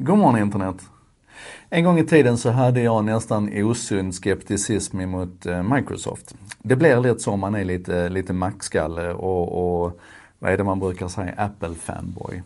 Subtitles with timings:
[0.00, 0.82] God morgon internet!
[1.70, 6.34] En gång i tiden så hade jag nästan osund skepticism emot eh, Microsoft.
[6.62, 10.00] Det blir lätt så om man är lite, lite mackskalle och, och
[10.38, 12.42] vad är det man brukar säga, Apple-fanboy.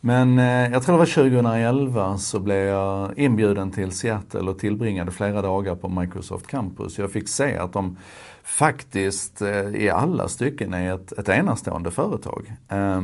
[0.00, 5.10] Men eh, jag tror det var 2011 så blev jag inbjuden till Seattle och tillbringade
[5.10, 6.98] flera dagar på Microsoft Campus.
[6.98, 7.96] Jag fick se att de
[8.42, 12.52] faktiskt eh, i alla stycken är ett, ett enastående företag.
[12.68, 13.02] Eh,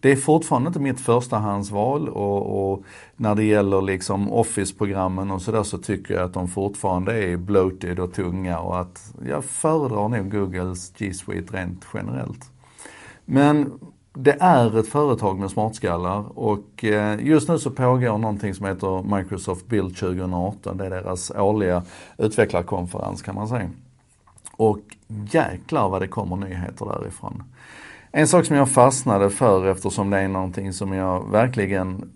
[0.00, 2.84] det är fortfarande inte mitt förstahandsval och, och
[3.16, 7.98] när det gäller liksom Office-programmen och sådär så tycker jag att de fortfarande är bloated
[7.98, 12.50] och tunga och att jag föredrar nog Googles G Suite rent generellt.
[13.24, 13.72] Men
[14.14, 19.16] det är ett företag med smartskallar och eh, just nu så pågår någonting som heter
[19.16, 20.76] Microsoft Build 2018.
[20.76, 21.82] Det är deras årliga
[22.18, 23.70] utvecklarkonferens kan man säga.
[24.56, 24.80] Och
[25.30, 27.42] jäklar vad det kommer nyheter därifrån.
[28.12, 32.10] En sak som jag fastnade för eftersom det är någonting som jag verkligen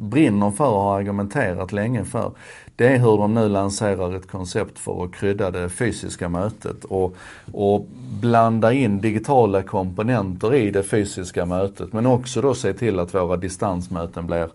[0.00, 2.32] brinner för och har argumenterat länge för.
[2.76, 7.16] Det är hur de nu lanserar ett koncept för att krydda det fysiska mötet och,
[7.52, 7.86] och
[8.20, 13.36] blanda in digitala komponenter i det fysiska mötet men också då se till att våra
[13.36, 14.48] distansmöten blir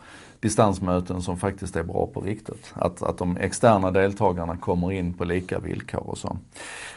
[0.46, 2.74] distansmöten som faktiskt är bra på riktigt.
[2.74, 6.38] Att, att de externa deltagarna kommer in på lika villkor och så.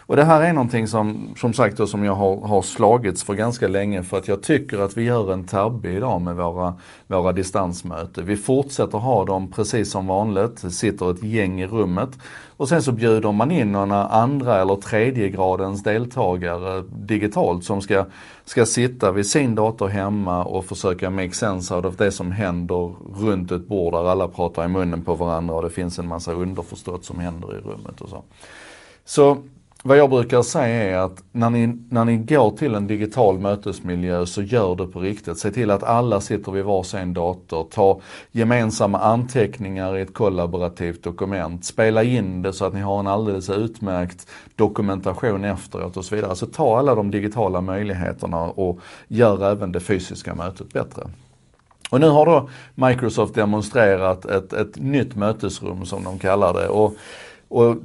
[0.06, 3.34] Och det här är någonting som, som sagt då, som jag har, har slagits för
[3.34, 6.74] ganska länge för att jag tycker att vi gör en tabbe idag med våra,
[7.06, 8.26] våra distansmöten.
[8.26, 12.10] Vi fortsätter ha dem precis som vanligt, det sitter ett gäng i rummet
[12.58, 18.04] och sen så bjuder man in några andra eller tredje gradens deltagare digitalt som ska,
[18.44, 22.94] ska sitta vid sin dator hemma och försöka make sense out of det som händer
[23.20, 26.08] runt runt ett bord där alla pratar i munnen på varandra och det finns en
[26.08, 28.22] massa underförstått som händer i rummet och så.
[29.04, 29.38] Så
[29.82, 34.26] vad jag brukar säga är att när ni, när ni går till en digital mötesmiljö
[34.26, 35.38] så gör det på riktigt.
[35.38, 37.66] Se till att alla sitter vid varsin dator.
[37.70, 38.00] Ta
[38.32, 41.64] gemensamma anteckningar i ett kollaborativt dokument.
[41.64, 46.30] Spela in det så att ni har en alldeles utmärkt dokumentation efteråt och så vidare.
[46.30, 51.02] Alltså ta alla de digitala möjligheterna och gör även det fysiska mötet bättre.
[51.90, 56.68] Och nu har då Microsoft demonstrerat ett, ett nytt mötesrum som de kallar det.
[56.68, 56.96] Och
[57.48, 57.76] och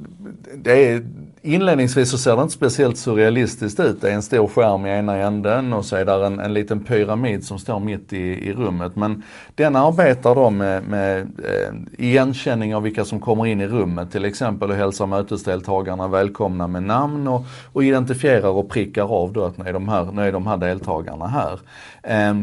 [0.54, 1.04] det är,
[1.42, 4.00] inledningsvis så ser det inte speciellt surrealistiskt ut.
[4.00, 6.80] Det är en stor skärm i ena änden och så är där en, en liten
[6.80, 8.96] pyramid som står mitt i, i rummet.
[8.96, 9.22] Men
[9.54, 14.24] den arbetar då med, med eh, igenkänning av vilka som kommer in i rummet till
[14.24, 19.58] exempel och hälsar mötesdeltagarna välkomna med namn och, och identifierar och prickar av då att
[19.58, 21.60] nu är de här, nu är de här deltagarna här.
[22.02, 22.34] Eh,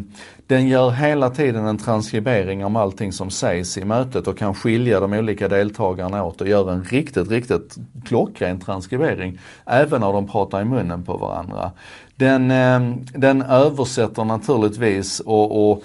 [0.52, 5.00] den gör hela tiden en transkribering om allting som sägs i mötet och kan skilja
[5.00, 7.76] de olika deltagarna åt och gör en riktigt, riktigt
[8.06, 9.40] klockren transkribering.
[9.66, 11.72] Även när de pratar i munnen på varandra.
[12.16, 15.84] Den, ehm, den översätter naturligtvis och, och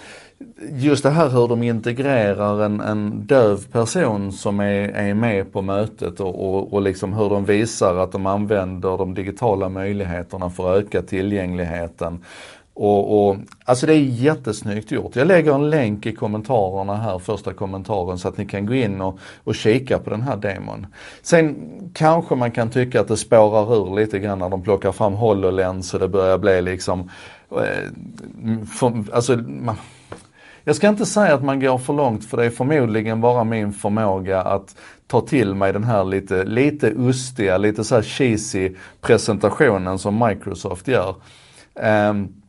[0.71, 5.63] just det här hur de integrerar en, en döv person som är, är med på
[5.63, 10.73] mötet och, och, och liksom hur de visar att de använder de digitala möjligheterna för
[10.73, 12.25] att öka tillgängligheten.
[12.79, 15.17] Och, och, alltså det är jättesnyggt gjort.
[15.17, 19.01] Jag lägger en länk i kommentarerna här, första kommentaren, så att ni kan gå in
[19.01, 20.87] och, och kika på den här demon.
[21.23, 21.57] Sen
[21.95, 25.95] kanske man kan tycka att det spårar ur lite grann när de plockar fram HoloLens
[25.95, 27.11] och det börjar bli liksom,
[27.51, 29.77] eh, för, alltså, man,
[30.65, 33.73] jag ska inte säga att man går för långt för det är förmodligen bara min
[33.73, 34.77] förmåga att
[35.07, 40.89] ta till mig den här lite, lite ustiga, lite så här cheesy presentationen som Microsoft
[40.89, 41.15] gör.
[42.11, 42.43] Um,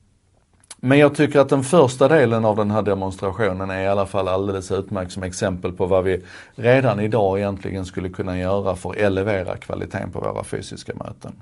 [0.77, 4.27] men jag tycker att den första delen av den här demonstrationen är i alla fall
[4.27, 6.23] alldeles utmärkt som exempel på vad vi
[6.55, 11.35] redan idag egentligen skulle kunna göra för att elevera kvaliteten på våra fysiska möten.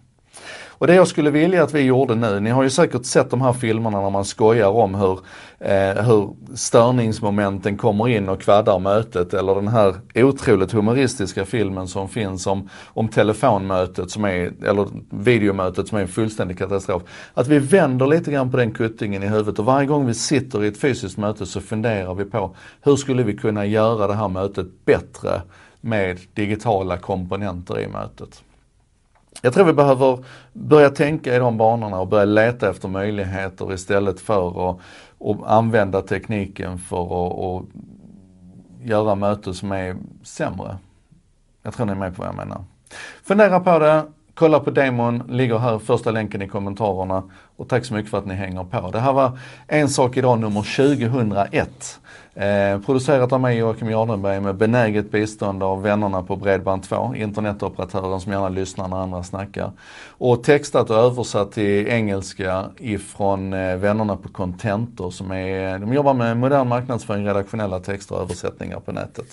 [0.78, 3.41] Och det jag skulle vilja att vi gjorde nu, ni har ju säkert sett de
[3.41, 5.19] här filmerna när man skojar om hur,
[5.59, 12.09] eh, hur störningsmomenten kommer in och kvaddar mötet eller den här otroligt humoristiska filmen som
[12.09, 17.03] finns om, om telefonmötet som är, eller videomötet som är en fullständig katastrof.
[17.34, 20.63] Att vi vänder lite grann på den kuttingen i huvudet och varje gång vi sitter
[20.63, 24.27] i ett fysiskt möte så funderar vi på hur skulle vi kunna göra det här
[24.27, 25.42] mötet bättre
[25.81, 28.44] med digitala komponenter i mötet.
[29.42, 30.24] Jag tror vi behöver
[30.54, 34.80] börja tänka i de banorna och börja leta efter möjligheter istället för att,
[35.18, 37.66] och använda tekniken för att, och
[38.84, 40.78] göra möten som är sämre.
[41.64, 42.64] Jag tror ni är med på vad jag menar.
[43.24, 44.04] Fundera på det,
[44.36, 47.24] kolla på demon, ligger här första länken i kommentarerna.
[47.58, 48.92] Och tack så mycket för att ni hänger på.
[48.92, 52.00] Det här var En sak idag nummer 2001.
[52.36, 58.32] Eh, producerat av mig Joakim Jardenberg med benäget bistånd av vännerna på Bredband2, internetoperatören som
[58.32, 59.72] gärna lyssnar när andra snackar.
[60.08, 66.14] Och textat och översatt till engelska ifrån eh, vännerna på Contentor som är, de jobbar
[66.14, 69.28] med modern marknadsföring, redaktionella texter och översättningar på nätet.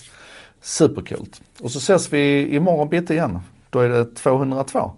[0.61, 1.41] Supercoolt.
[1.61, 3.39] Och så ses vi imorgon bitti igen.
[3.73, 4.91] Då är det 202.